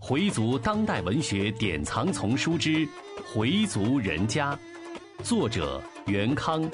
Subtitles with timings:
[0.00, 2.70] 回族当代文学典藏丛书之
[3.32, 4.54] 《回族人家》，
[5.24, 6.70] 作者袁康，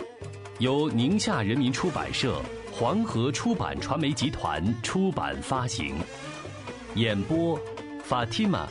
[0.59, 5.95] 由宁夏人民出版社、黄河出版传媒集团出版发行。
[6.97, 7.57] 演播
[8.09, 8.67] ：Fatima。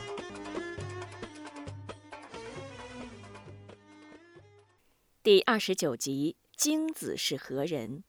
[5.22, 8.04] 第二十九集：精子是何人？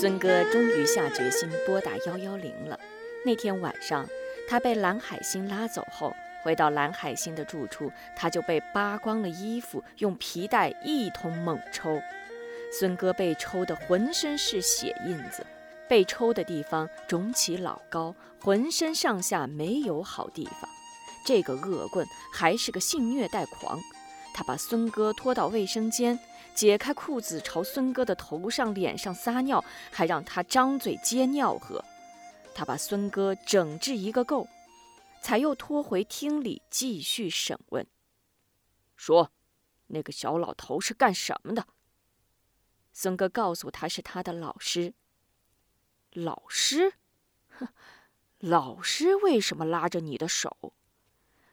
[0.00, 2.78] 孙哥终于下决心拨打幺幺零了。
[3.24, 4.06] 那天晚上，
[4.48, 12.00] 他被蓝海星拉走后，回到蓝海星的住处，他就被扒光了衣服，用皮带一通猛抽。
[12.70, 15.44] 孙哥被抽得浑身是血印子，
[15.88, 20.70] 被抽的地方肿起老高，浑身上下没有好地方。
[21.26, 23.76] 这个恶棍还是个性虐待狂，
[24.38, 26.16] 他把孙哥拖到卫生间。
[26.54, 31.84] 解开裤子，朝孙哥的头上、脸上撒尿，还让他张嘴接尿喝。
[32.54, 34.46] 他把孙哥整治一个够，
[35.20, 37.84] 才又拖回厅里继续审问。
[38.94, 39.32] 说
[39.88, 41.66] ：“那个小老头是干什么的？”
[42.94, 44.94] 孙哥告诉他是他的老师。
[46.12, 46.92] 老师？
[47.48, 47.66] 哼，
[48.38, 50.72] 老师为什么拉着你的手？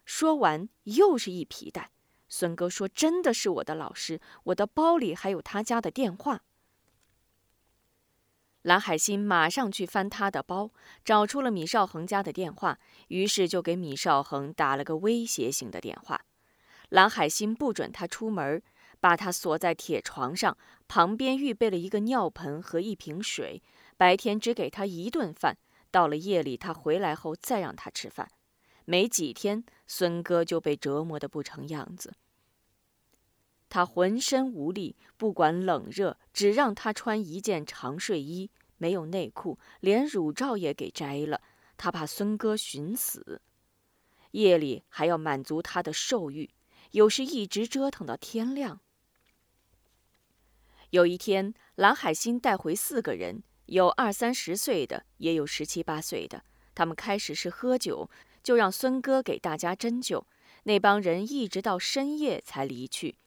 [0.05, 1.89] 说完，又是一皮带。
[2.37, 6.41] 孙哥说：“真的是我的老师，我的包里还有他家的电话。”
[8.61, 10.71] 蓝海心马上去翻他的包，
[11.05, 16.25] 找出了米少恒家的电话，于是就给米少恒打了个威胁性的电话。
[16.89, 18.61] 蓝海心不准他出门，
[18.99, 20.57] 把他锁在铁床上，
[20.89, 23.63] 旁边预备了一个尿盆和一瓶水。
[23.95, 25.57] 白天只给他一顿饭，
[25.89, 28.27] 到了夜里他回来后再让他吃饭。
[28.83, 32.13] 没几天，孙哥就被折磨得不成样子。
[33.75, 41.41] 他浑身无力，不管冷热，只让他穿一件长睡衣，没有内裤，连乳罩也给摘了。
[41.75, 43.41] 他怕孙哥寻死，
[44.31, 46.51] 夜里还要满足他的兽欲，
[46.91, 48.79] 有时一直折腾到天亮。
[50.91, 56.45] 有一天，蓝海星带回四个人，有二三十岁的，也有十七八岁的。
[56.73, 58.09] 他们开始是喝酒。
[58.41, 60.23] 就让孙哥给大家针灸，
[60.63, 63.17] 那帮人一直到深夜才离去，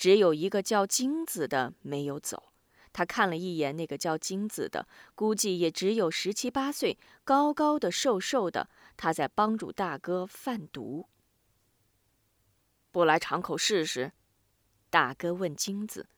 [0.00, 2.54] 只有一个叫金子的没有走。
[2.90, 8.70] 他看了一眼那个叫金子的，估计也只有十七八岁，高高的、瘦瘦的。
[8.96, 11.06] 他在帮助大哥贩毒。
[12.90, 14.12] 不来尝口试试？
[14.88, 16.08] 大哥问金子。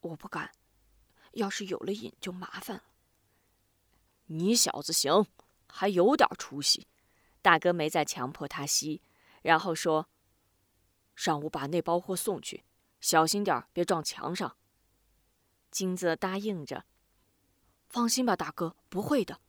[0.00, 0.50] 我不敢，
[1.34, 2.82] 要是有了瘾就麻烦了。
[4.26, 5.24] 你小子行。
[5.68, 6.88] 还有点出息，
[7.40, 9.00] 大哥没再强迫他吸，
[9.40, 10.08] 然后说
[11.14, 12.64] ：“上午把那包货送去，
[13.00, 14.56] 小心点别撞墙上。”
[15.70, 16.84] 金子答应着
[17.88, 19.40] ：“放心吧，大哥，不会的。”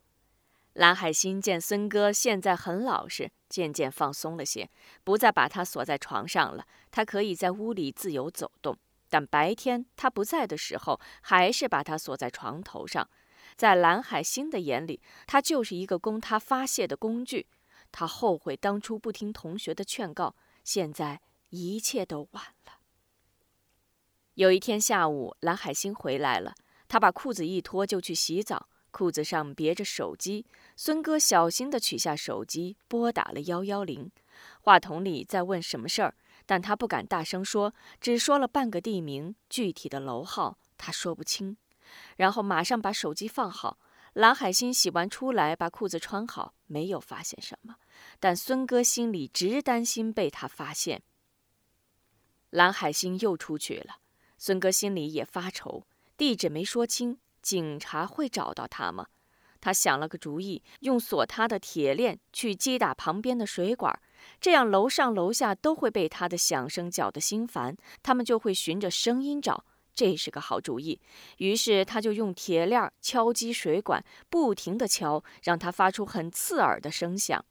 [0.74, 4.72] 蓝海星见孙哥现在很老实，渐渐放松了些，
[5.04, 6.66] 不再把他锁在床上了。
[6.90, 8.76] 他可以在屋里自由走动，
[9.08, 13.08] 但白天他不在的时候，还是把他锁在床头上。
[13.56, 17.46] 在蓝海星的眼里，他就是一个供他发泄的工具。
[17.92, 21.22] 他后悔当初不听同学的劝告，现在
[21.56, 22.80] 一切都晚了。
[24.34, 26.56] 有一天下午，蓝海星回来了，
[26.88, 30.48] 他把裤子一脱就去洗澡，裤子上别着手机。
[30.76, 34.10] 孙哥小心地取下手机，拨打了幺幺零，
[34.62, 36.16] 话筒里在问什么事儿，
[36.48, 41.56] 但他不敢大声说，只说了半个地名，具体的楼号他说不清。
[42.18, 43.78] 然后马上把手机放好。
[44.14, 47.76] 蓝海星洗完出来，把裤子穿好，没有发现什么。
[48.20, 51.04] 但孙哥心里直担心被他发现。
[52.54, 53.96] 蓝海星又出去了，
[54.38, 55.88] 孙哥心里也发愁。
[56.16, 59.08] 地址没说清，警察会找到他吗？
[59.60, 64.00] 他想了个主意，用锁他的铁链去击打旁边的水管，
[64.40, 69.66] 这样楼上楼下都会被他的响声搅得心烦，他们就会循着声音找。
[69.96, 71.02] 这是个好主意，
[71.38, 77.44] 于是他就用铁链敲击水管，不停地敲，让它发出很刺耳的声响。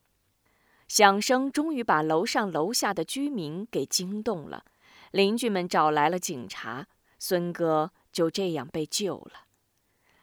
[0.87, 4.63] 响声终于把楼上楼下的居民给惊动了，
[5.13, 6.87] 邻居们找来了警察，
[7.19, 9.45] 孙哥就这样被救了。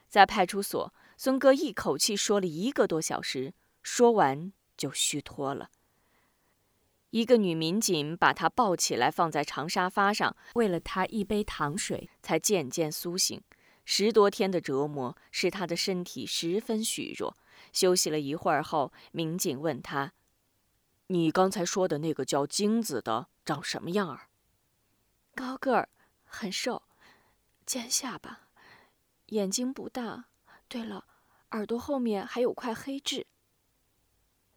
[0.08, 3.54] 在派出所，孙哥一口气说了一个多小时，
[3.84, 5.70] 说完就虚脱了。
[7.10, 13.40] 一个女民警把他抱起来，放在长沙发上，喂了他一杯糖水，才渐渐苏醒。
[13.84, 17.36] 十多天的折磨使他的身体十分虚弱。
[17.72, 20.12] 休息了一会儿后，民警问他
[21.06, 24.26] ：“你刚才说的那个叫金子的长什么样儿
[25.34, 25.88] ？”“高个儿，
[26.24, 26.82] 很瘦，
[27.64, 28.48] 尖下巴，
[29.26, 30.26] 眼睛不大。
[30.68, 31.04] 对了，
[31.50, 33.26] 耳朵后面还有块黑痣。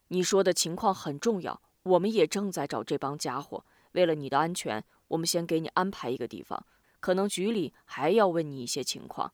[0.10, 3.66] 你说的情况很重要，我们也正在找这帮家伙。
[3.94, 6.66] 为了你的安全，我们先给你安排一个地方。
[7.00, 9.34] 可能局里还要问你一些情况。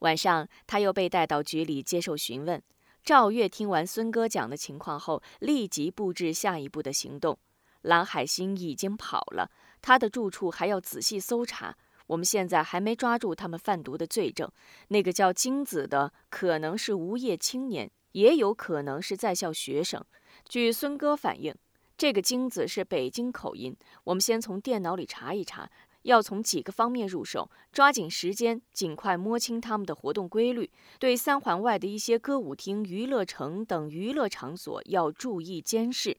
[0.00, 2.62] 晚上，他又被带到局里接受询问。
[3.02, 7.38] 赵月听完孙哥讲的情况后，立即布置下一步的行动。
[7.86, 9.48] 蓝海星已经跑了，
[9.80, 11.76] 他的住处还要仔细搜查。
[12.08, 14.50] 我们现在还没抓住他们贩毒的罪证。
[14.88, 20.04] 那个叫金子的，可能是无业青年，也有可能是在校学生。
[20.48, 21.54] 据孙哥反映，
[21.96, 23.76] 这个金子是北京口音。
[24.04, 25.70] 我们先从电脑里查一查。
[26.02, 30.70] 要从几个方面入手，抓紧时间，尽快摸清他们的活动规律。
[31.00, 36.16] 对三环外的一些歌舞厅、娱乐城等娱乐场所要注意监视。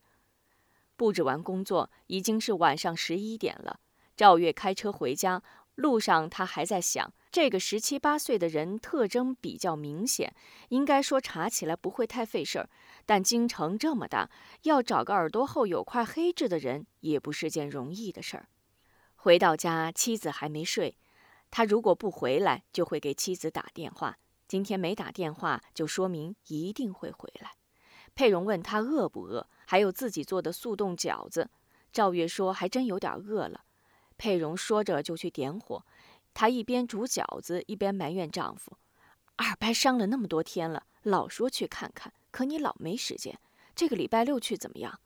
[0.97, 3.79] 布置完工作，已经是晚上十一点了。
[4.17, 5.41] 赵月开车回家，
[5.75, 10.35] 路上他还在想：这个十七八岁的人特征比较明显，
[10.69, 12.69] 应该说查起来不会太费事儿。
[13.05, 14.29] 但京城这么大，
[14.63, 18.49] 要找个耳朵后有块黑痣的人，也不是件容易的事儿。
[19.15, 20.97] 回到家，妻子还没睡。
[21.51, 24.17] 他如果不回来，就会给妻子打电话。
[24.47, 27.51] 今天没打电话，就说明一定会回来。
[28.15, 31.50] 佩蓉问他饿不饿，还有自己做的速冻饺子。
[31.92, 33.66] 赵月说还真有点饿了。
[34.18, 35.86] 佩蓉说着就去点火。
[36.34, 38.78] 她一边煮饺子，一边埋怨丈夫
[39.36, 43.38] ：“二伯伤了那么多天了，老说去看看，可你老没时间。
[43.75, 45.02] 这个礼拜六去怎么样？”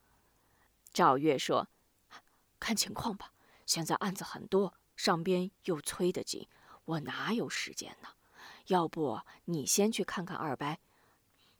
[0.93, 1.67] 赵月说
[2.59, 3.31] ：“看情况吧。”
[3.65, 6.47] 现在案子很多，上边又催得紧，
[6.85, 8.09] 我哪有时间呢？
[8.67, 10.77] 要不你先去看看二伯。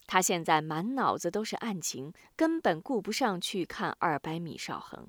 [0.08, 5.08] 他现在满脑子都是案情，根本顾不上去看二百米少恒。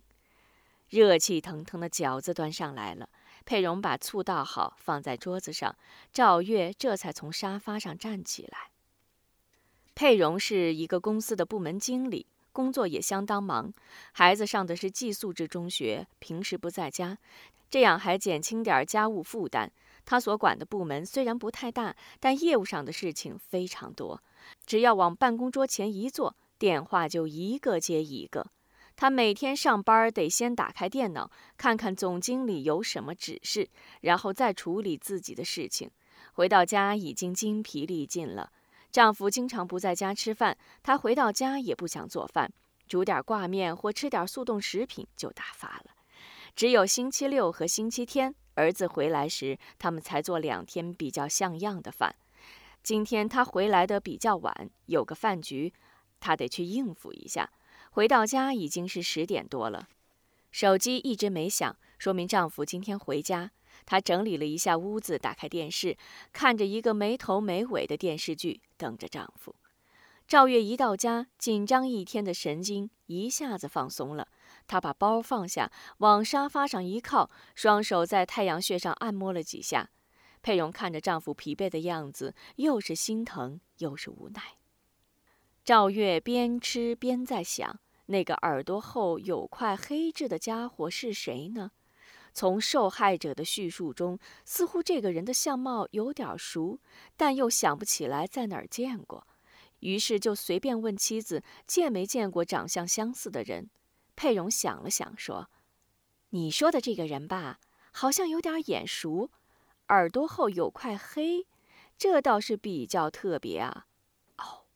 [0.89, 3.09] 热气腾腾的饺子端上来了，
[3.45, 5.75] 佩蓉把醋倒好，放在桌子上。
[6.13, 8.71] 赵月这才从沙发上站起来。
[9.95, 12.27] 佩蓉是一个公司的部门经理。
[12.53, 13.73] 工作也相当忙，
[14.13, 17.17] 孩子上的是寄宿制中学，平时不在家，
[17.71, 19.73] 这样还减轻点家务负担。
[20.05, 24.23] 他所管的部门虽然不太大，但业务上的事情非常多。
[24.67, 28.47] 只要往办公桌前一坐，电话就一个接一个。
[28.95, 33.69] 他每天上班得先打开电脑，看看总经理有什么指示，
[34.03, 35.91] 然后再处理自己的事情。
[36.35, 38.51] 回到家已经精疲力尽了。
[38.91, 42.53] 丈夫经常不在家吃饭，她回到家也不想做饭，
[42.87, 45.93] 煮点挂面或吃点速冻食品就打发了。
[46.55, 52.15] 只有星期六和星期天，儿子回来时，他们才做两天比较像样的饭。
[52.83, 55.73] 今天他回来的比较晚，有个饭局，
[56.21, 57.51] 她得去应付一下。
[57.91, 59.89] 回到家已经是十点多了，
[60.51, 63.51] 手机一直没响，说明丈夫今天回家。
[63.87, 65.97] 她整理了一下屋子，打开电视，
[66.33, 69.55] 看着一个没头没尾的电视剧，等着丈夫。
[70.29, 74.29] 赵月一到家，紧张一天的神经一下子放松了。
[74.67, 79.91] 她把包放下，往沙发上一靠，双手在太阳穴上按摩了几下。
[80.43, 84.43] 佩蓉看着丈夫疲惫的样子，又是心疼又是无奈。
[85.65, 91.71] 赵月边吃边在想：那个耳朵后有块黑痣的家伙是谁呢？
[92.35, 96.81] 从受害者的叙述中，似乎这个人的相貌有点熟，
[97.17, 99.27] 但又想不起来在哪儿见过，
[99.81, 103.69] 于是就随便问妻子见没见过长相相似的人。
[104.17, 105.51] 佩蓉想了想，说
[106.31, 107.59] ：“你说的这个人吧，
[107.93, 109.31] 好像有点眼熟，
[109.89, 111.47] 耳朵后有块黑，
[111.97, 113.87] 这倒是比较特别啊。”
[114.39, 114.67] 哦，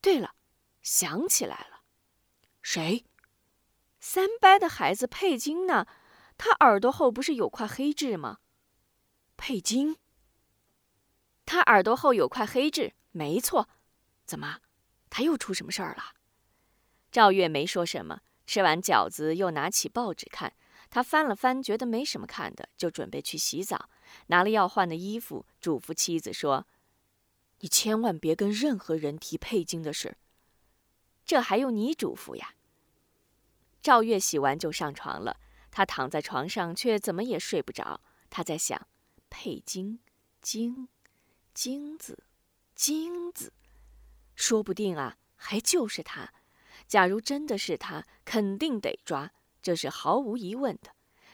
[0.00, 0.34] 对了，
[0.82, 1.82] 想起来了，
[2.62, 3.04] 谁？
[4.00, 5.86] 三班的孩子佩金呢？
[6.36, 8.40] 他耳朵后不是有块黑痣吗？
[9.36, 9.96] 佩金。
[11.46, 13.68] 他耳朵后有块黑痣，没错。
[14.26, 14.60] 怎么，
[15.10, 16.14] 他又出什么事儿了？
[17.12, 20.52] 赵月没说什么，吃完饺子又拿起报纸看。
[20.90, 23.88] 他翻了翻，觉得没什么看的，就准备去洗澡，
[24.26, 26.66] 拿了要换的衣服，嘱咐妻子说
[27.60, 30.16] ：“你千万别跟任何人提佩金的事。”
[31.26, 32.54] 这还用你嘱咐呀？
[33.82, 35.40] 赵月洗完就上床了。
[35.70, 38.00] 他躺在床上，却怎么也睡不着。
[38.30, 38.86] 他在想：
[39.28, 39.98] 佩金，
[40.40, 40.86] 金，
[41.52, 42.22] 金子，
[42.76, 43.52] 金子，
[44.36, 46.32] 说不定啊，还就是他。
[46.86, 50.90] 假如真的是他，肯定得抓，这是毫无疑问的。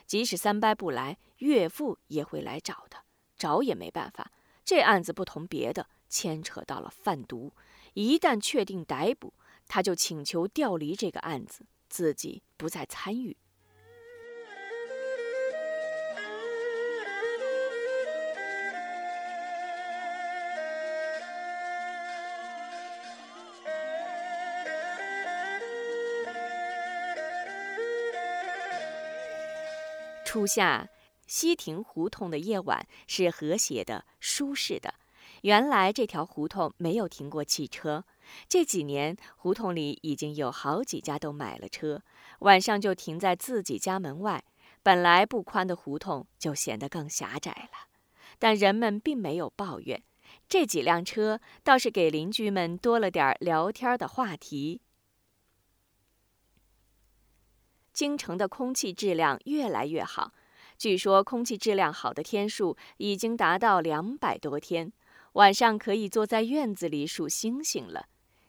[0.06, 2.98] 即使三伯不来，岳父也会来找的。
[3.36, 4.32] 找也没办法，
[4.64, 7.52] 这案子不同别的，牵扯到了贩毒。
[7.94, 9.32] 一旦确定逮捕，
[9.66, 13.36] 他就请求调离这个案子，自己不再参与。
[30.32, 30.88] 初夏，
[31.26, 34.94] 西亭胡同的夜晚是和谐的、舒适的。
[35.42, 38.04] 原来这条胡同没有停过汽车，
[38.48, 42.02] 这几年胡同里已经有好几家都买了车，
[42.38, 44.44] 晚上就停在自己家门外。
[44.84, 47.88] 本来不宽的胡同就显得更狭窄了，
[48.38, 50.00] 但人们并没有抱怨。
[50.48, 54.80] 这几辆车倒是给邻居们多了点聊天的话题。
[58.00, 60.32] 京城的空气质量越来越好，
[60.78, 64.90] 据说空气质量好的天数已经达到两百多天，
[65.34, 68.06] 晚上可以坐在院子里数星星了。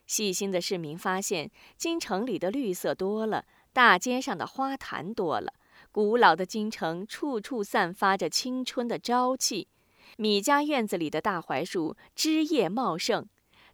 [0.08, 3.44] 细心的市民发现，京城里的绿色多了，
[3.74, 5.52] 大街上的花坛多了。
[5.92, 9.68] 古老的京城处处散发着青春的朝气，
[10.16, 13.28] 米家院子里的大槐树枝叶茂盛，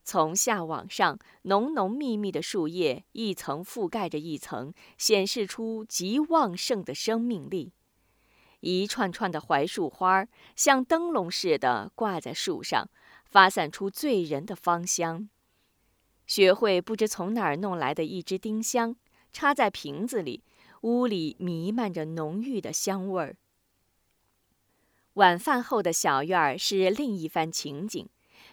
[0.08, 7.74] 从下往上，浓浓密密的树叶一层覆盖着一层，显示出极旺盛的生命力。
[8.62, 12.90] 一串串的槐树花像灯笼似的挂在树上，
[13.26, 15.28] 发散出醉人的芳香。
[16.26, 18.96] 学会不知从哪儿弄来的一支丁香，
[19.34, 20.46] 插在瓶子里。
[20.84, 23.36] 屋里弥漫着浓郁的香味儿。
[25.16, 28.08] 晚饭后的小院儿是另一番情景，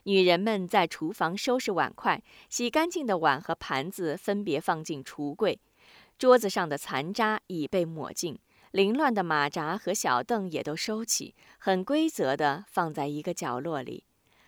[0.04, 5.58] 女人们在厨房收拾碗筷，洗干净的碗和盘子分别放进橱柜，
[6.18, 8.38] 桌子上的残渣已被抹净，
[8.70, 14.04] 凌乱的马扎和小凳也都收起，很规则地放在一个角落里。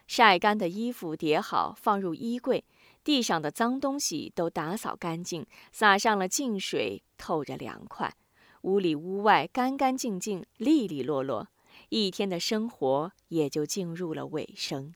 [0.07, 2.65] 晒干的衣服叠好，放入衣柜。
[3.03, 8.13] 地上的脏东西都打扫干净，洒上了净水，透着凉快。
[8.63, 11.49] 屋里屋外干干净净，利利落落，
[11.89, 14.93] 一天的生活也就进入了尾声。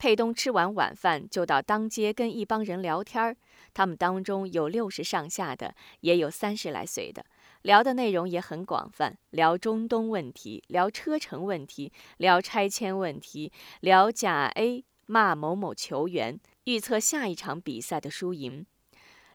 [0.00, 3.36] 佩东吃完晚饭，就到当街跟一帮人聊天。
[3.74, 7.26] 他们当中有六十上下的，也有三十来岁的，
[7.60, 14.86] 聊的内容也很广泛，聊中东问题，聊车程问题，聊拆迁问题，聊甲 A。
[15.04, 18.64] 骂某某球员，预测下一场比赛的输赢，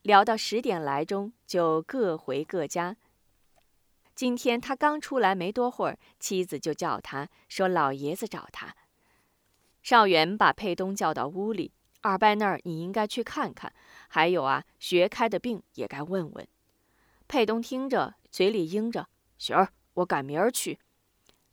[0.02, 2.96] 聊到十点来钟就各回各家。
[4.16, 8.74] 今天他刚出来没多会儿，妻子就叫他说：“老爷子找他。”
[9.86, 13.72] 少元把佩东叫到屋里：“二伯那儿你应该去看看，
[14.08, 16.48] 还有啊，学开的病也该问问。”
[17.30, 20.80] 佩东听着，嘴里应着：“行儿，我赶明儿去。”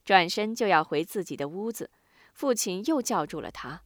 [0.03, 1.91] 转身就要回自己的屋子，
[2.33, 3.83] 父亲又叫住了他。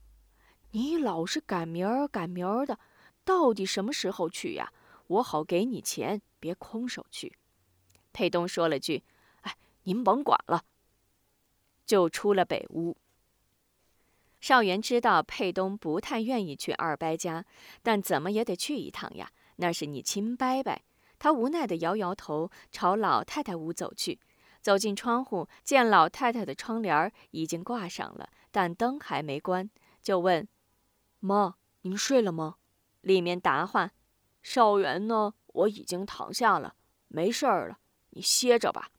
[0.70, 2.78] 你老是赶明儿赶明儿的，
[3.24, 4.72] 到底什么时候去呀？
[5.08, 7.36] 我好给你钱，别空手去。
[8.12, 9.02] 佩东说了句
[9.42, 10.62] ：“哎，您甭管了。”
[11.84, 12.96] 就出了北屋。
[14.46, 17.44] 少元知道佩东不太愿意去二伯家，
[17.82, 20.80] 但怎么也得去一趟呀，那是你亲伯伯。
[21.18, 24.20] 他无奈地摇摇头，朝老太太屋走去。
[24.62, 29.68] 走进窗户，见老太太的窗帘已经挂上了，但灯还没关，
[30.00, 30.46] 就问。
[31.18, 32.54] 妈，您睡了吗？
[33.00, 33.90] 里面答话
[34.44, 35.34] ：“少元呢？
[35.48, 36.76] 我已经躺下了，
[37.08, 38.92] 没事儿了，你歇着吧。”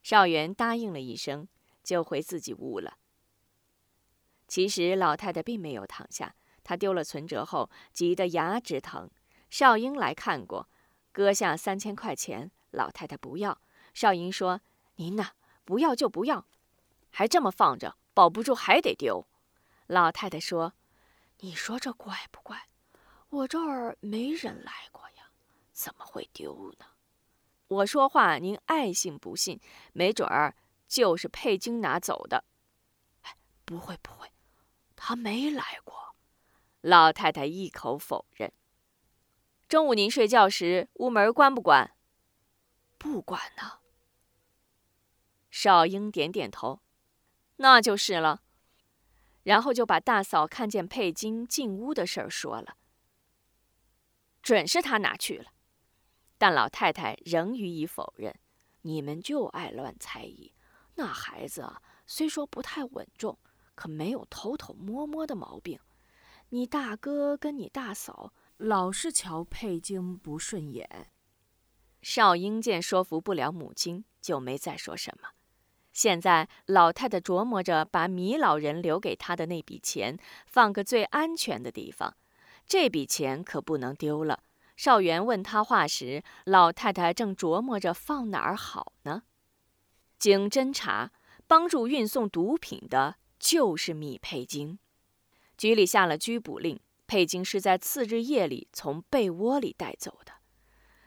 [0.00, 1.48] 少元答应了一声，
[1.82, 2.98] 就回自己屋了。
[4.50, 9.08] 其实老太太并没有躺下，她丢了存折后，急得牙直疼。
[9.48, 10.68] 少英来看过，
[11.12, 13.60] 搁下三千块钱，老太太不要。
[13.94, 14.60] 少英说
[14.96, 16.48] ：“您呐，不要就不要，
[17.10, 19.28] 还这么放着，保不住还得丢。”
[19.86, 20.74] 老太太说。
[21.38, 22.66] 你说这怪不怪？
[23.28, 25.30] 我这儿没人来过呀，
[25.72, 26.86] 怎么会丢呢？
[27.68, 29.60] 我说话您爱信不信，
[29.92, 30.56] 没准儿
[30.88, 32.44] 就是佩金拿走的。
[33.22, 34.28] 哎，不会不会，
[35.02, 36.14] 他没来过。
[36.82, 38.52] 老太太一口否认。
[39.66, 41.96] 中午您睡觉时屋门关不关？
[42.98, 43.78] 不关呢。
[45.50, 46.80] 少英点点头，
[47.56, 48.42] 那就是了。
[49.42, 52.76] 然后就把大嫂看见佩金进屋的事儿说了，
[54.42, 55.46] 准是他拿去了，
[56.36, 58.38] 但老太太仍予以否认。
[58.82, 60.52] 你们就爱乱猜疑，
[60.96, 63.38] 那孩子啊，虽说不太稳重，
[63.80, 65.80] 可没有偷偷摸摸的毛病。
[66.50, 71.06] 你大哥跟你大嫂老是瞧佩金不顺眼。
[72.02, 75.30] 少英见说服不了母亲，就没再说什么。
[75.94, 82.14] 现在老太太琢磨着把米老人留给她的那笔钱放个最安全的地方，
[82.66, 84.42] 这笔钱可不能丢了。
[84.76, 89.22] 少元问他话时，老太太正琢磨着放哪儿好呢。
[90.18, 91.12] 经侦查，
[91.46, 94.78] 帮助运送毒品的就是米佩金。
[95.56, 96.78] 局里下了拘捕令，
[97.08, 100.34] 佩金是在次日夜里从被窝里带走的。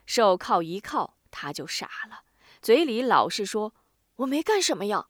[0.06, 2.24] 手铐一铐，他就傻了。
[2.62, 3.74] 嘴里老是说
[4.18, 5.08] “我没干什么呀”。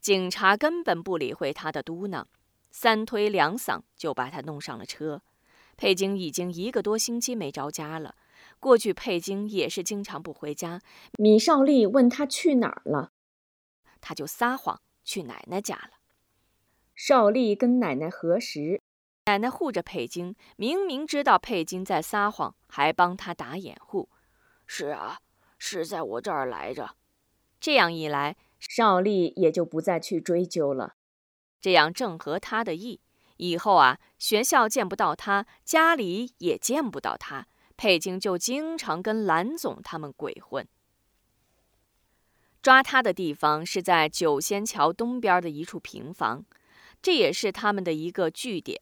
[0.00, 2.24] 警察根本不理会他的嘟囔，
[2.70, 5.22] 三推两搡就把他弄上了车。
[5.76, 8.14] 佩金已经一个多星期没着家了。
[8.60, 10.80] 过去佩金也是经常不回家。
[11.18, 13.12] 米少利问他去哪儿了，
[14.00, 15.97] 他就撒谎去奶奶家了。
[16.98, 18.80] 少丽跟奶奶核实，
[19.26, 24.08] 奶奶护着佩金，明明知道佩金在撒谎，还帮他打掩护。
[24.66, 25.20] 是啊，
[25.58, 26.96] 是在我这儿来着。
[27.60, 30.94] 这样一来，少丽也就不再去追究了。
[31.60, 33.00] 这样正合他的意。
[33.36, 37.46] 以后啊，学校见不到他，家里也见不到他。
[37.76, 40.66] 佩金就经常跟蓝总他们鬼混。
[42.60, 46.44] 抓他的地方是在九仙桥东边的一处平房，
[47.00, 48.80] 这也是他们的一个据点。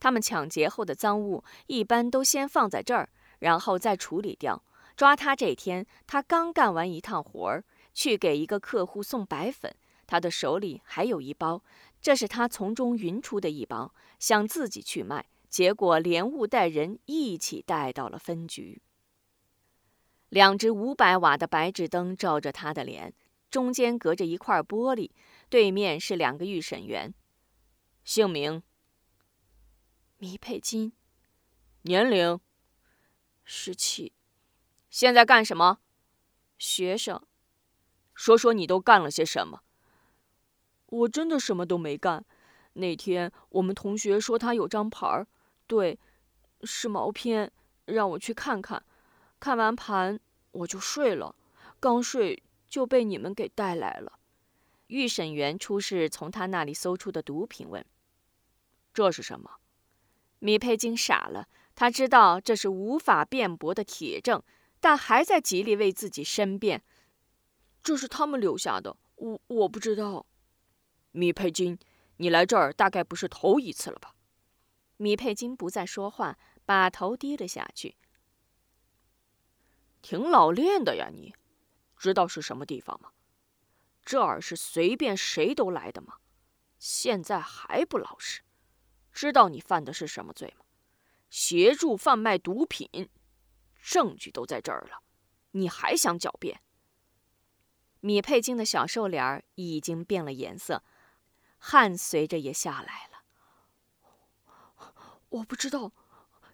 [0.00, 3.08] 他们抢劫后的赃物一般都先放在这儿，
[3.40, 4.64] 然后再处理掉。
[4.96, 9.74] 抓他这天，他刚干完一趟活儿，去给一个客户送白粉，
[10.06, 11.62] 他的手里还有一包，
[12.00, 15.26] 这是他从中匀出的一包，想自己去卖。
[15.48, 18.82] 结果连物带人一起带到了分局。
[20.28, 23.14] 两只五百瓦的白炽灯照着他的脸，
[23.50, 25.10] 中间隔着一块玻璃，
[25.48, 27.14] 对面是两个预审员。
[28.04, 28.62] 姓名：
[30.18, 30.92] 米佩金。
[31.82, 32.40] 年龄：
[33.44, 34.12] 十七。
[34.90, 35.78] 现在干什么？
[36.58, 37.22] 学生。
[38.14, 39.62] 说说你都干了些什么？
[40.86, 42.24] 我真的什么都没干。
[42.74, 45.26] 那天我们同学说他有张牌儿。
[45.66, 45.98] 对，
[46.62, 47.52] 是毛片，
[47.84, 48.84] 让我去看看。
[49.38, 50.18] 看完盘
[50.50, 51.36] 我就睡了，
[51.78, 54.17] 刚睡就被你们给带来了。
[54.88, 57.84] 预审员出示从他那里搜出的毒品，问
[58.92, 59.52] ：“这是什么？”
[60.40, 64.42] 米佩金傻了，他知道这是无法辩驳的铁证，
[64.80, 66.82] 但还在极力为自己申辩
[67.82, 70.26] ：“这是他们留下的，我我不知道。”
[71.12, 71.78] 米佩金，
[72.18, 74.14] 你来这儿大概不是头一次了吧？
[74.96, 77.96] 米佩金不再说话，把头低了下去。
[80.00, 81.34] 挺老练的呀，你
[81.96, 83.10] 知道是什么地方吗？
[84.08, 86.14] 这儿是随便谁都来的吗？
[86.78, 88.40] 现在还不老实？
[89.12, 90.64] 知道你犯的是什么罪吗？
[91.28, 93.10] 协助贩卖毒品，
[93.82, 95.02] 证据都在这儿了，
[95.50, 96.62] 你还想狡辩？
[98.00, 100.82] 米佩金的小瘦脸儿已经变了颜色，
[101.58, 103.18] 汗随着也下来了。
[105.28, 105.92] 我不知道，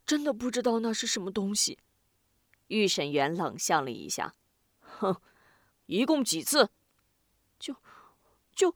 [0.05, 1.79] 真的不知道那是什么东西。
[2.67, 4.35] 预审员冷笑了一下，
[4.81, 5.23] 哼，
[5.87, 6.71] 一共几次？
[7.59, 7.77] 就，
[8.55, 8.75] 就，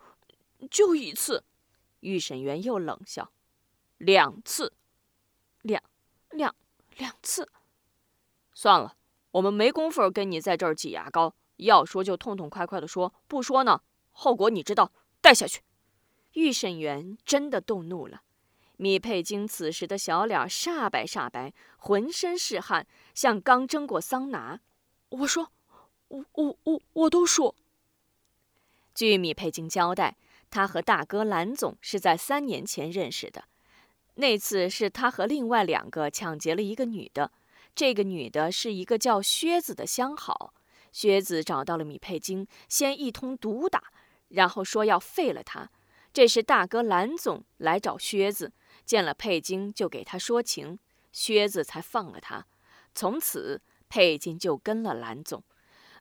[0.70, 1.44] 就一次。
[2.00, 3.32] 预审员又冷笑，
[3.98, 4.72] 两次，
[5.62, 5.82] 两，
[6.30, 6.54] 两，
[6.96, 7.50] 两次。
[8.54, 8.96] 算了，
[9.32, 11.34] 我们没工夫跟你在这儿挤牙膏。
[11.56, 14.92] 要说就痛痛快快的说，不说呢，后果你知道。
[15.20, 15.62] 带下去。
[16.34, 18.22] 预审员真的动怒了。
[18.76, 24.60] 米佩金此时的小脸煞白煞白，浑身是汗，像刚蒸过桑拿。
[25.08, 25.50] 我说，
[26.06, 27.56] 我我我我都说。
[28.98, 30.16] 据米佩金交代，
[30.50, 33.44] 他和大哥蓝总是在三年前认识的。
[34.16, 37.30] 那次是他和另外两个抢劫了一个女的，
[37.76, 40.52] 这个女的是一个叫靴子的相好。
[40.90, 43.84] 靴子找到了米佩金，先一通毒打，
[44.30, 45.70] 然后说要废了他。
[46.12, 48.52] 这时大哥蓝总来找靴子。
[48.84, 50.76] 见了佩金，就给他说情，
[51.12, 52.44] 靴子才放了他。
[52.96, 55.44] 从此，佩金就跟了蓝总。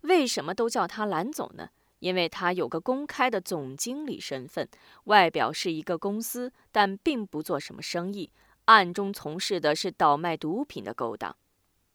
[0.01, 1.69] 为什么都叫他蓝总呢？
[1.99, 4.67] 因为他有个公开的总经理身份，
[5.05, 8.31] 外表是一个公司，但并不做什么生意，
[8.65, 11.35] 暗中从事的是倒卖毒品的勾当。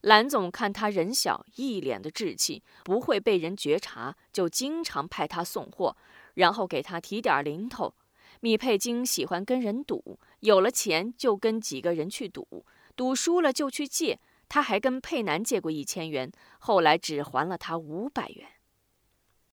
[0.01, 5.97] 蓝总看他人小，一脸的志气，不会被人觉察，就经常派他送货，
[6.35, 7.95] 然后给他提点零头。
[8.41, 14.19] 米佩金喜欢跟人赌，有了钱就跟几个人去赌，赌输了就去借。
[14.49, 18.49] 他还跟佩南借过一千元，后来只还了他五百元。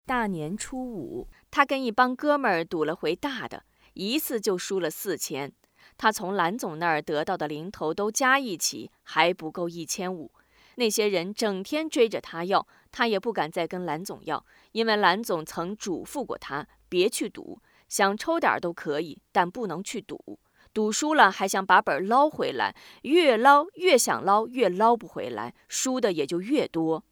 [0.06, 3.64] 大年初五，他跟一帮哥们儿赌了回大的，
[3.94, 5.54] 一次就输了四千。
[5.98, 10.32] 他从蓝总那儿得到的零头都加一起还不够一千五。
[10.76, 17.62] 那些人整天追着他要，他也不敢再跟蓝总要，因为蓝总曾嘱咐过他别去赌。
[17.88, 20.40] 想抽点都可以，但不能去赌。
[20.74, 27.04] 赌输了还想把本捞回来，越捞越想捞，越捞不回来，输的也就越多。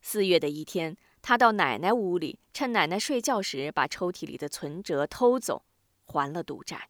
[0.00, 0.96] 四月的一天，
[1.28, 5.62] 他到奶奶屋里，趁奶奶睡觉时把抽屉里的存折偷走，
[6.06, 6.88] 还了赌债。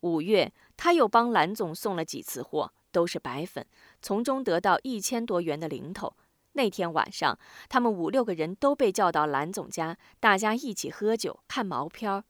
[0.00, 3.64] 五月，他又帮蓝总送了几次货，都是白粉，
[4.02, 6.16] 从中得到一千多元的零头。
[6.54, 12.24] 那天晚上，他们五六个人都被叫到蓝总家，大家一起喝酒看毛片儿。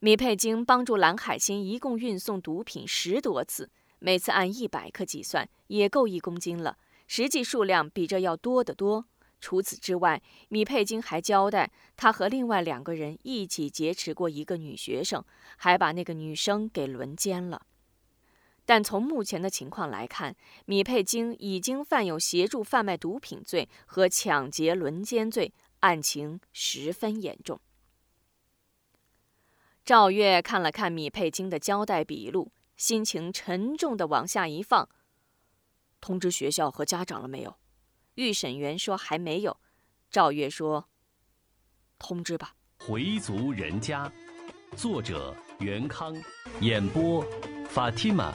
[0.00, 6.76] 米佩金帮助蓝海星一共运送毒品十多次，每次按一百克计算，也够一公斤了。
[7.06, 9.06] 实际数量比这要多得多。
[9.40, 15.24] 除此之外，米佩京还交代，他和另外两个人一起劫持过一个女学生，
[15.56, 17.62] 还把那个女生给轮奸了。
[18.66, 27.58] 但从目前的情况来看，米佩京已经犯有协助贩卖毒品罪和抢劫轮奸罪，案情十分严重。
[29.84, 34.88] 赵月看了看米佩京的交代笔录，心情沉重的往下一放。
[36.00, 37.56] 通知学校和家长了没有？
[38.20, 39.56] 预审员说还没有。
[40.10, 40.86] 赵月说
[41.98, 44.12] ：“通知吧。”回族人家，
[44.76, 46.14] 作者袁康，
[46.60, 47.24] 演播
[47.70, 48.34] 法蒂玛。